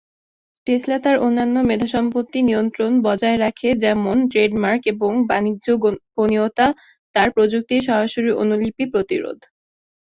Tesla 0.67 0.97
তার 0.99 1.17
অন্যান্য 1.19 1.55
মেধা 1.69 1.87
সম্পত্তির 1.95 2.47
নিয়ন্ত্রণ 2.49 2.91
বজায় 3.05 3.37
রাখে 3.37 3.69
যেমন 3.83 4.17
ট্রেডমার্ক 4.31 4.81
এবং 4.93 5.11
বাণিজ্য 5.29 5.67
গোপনীয়তা 5.83 6.67
তার 7.15 7.27
প্রযুক্তির 7.35 7.81
সরাসরি 7.87 8.31
অনুলিপি 8.41 8.83
প্রতিরোধ। 8.93 9.37